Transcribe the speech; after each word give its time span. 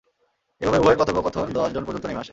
এভাবে 0.61 0.79
উভয়ের 0.79 0.99
কথোপকথন 0.99 1.45
দশজন 1.53 1.83
পর্যন্ত 1.85 2.05
নেমে 2.05 2.19
আসে। 2.19 2.29